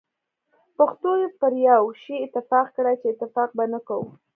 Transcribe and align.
پښتنو 0.77 1.13
پر 1.39 1.53
یو 1.69 1.83
شی 2.01 2.15
اتفاق 2.25 2.67
کړی 2.77 2.95
چي 3.01 3.07
اتفاق 3.09 3.49
به 3.57 3.65
نه 3.73 3.79
کوو. 3.87 4.07